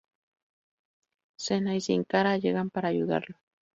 [1.37, 3.37] Cena y Sin Cara llegan para ayudarlo.